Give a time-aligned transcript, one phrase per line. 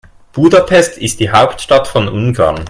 [0.33, 2.59] Budapest ist die Hauptstadt von Ungarn.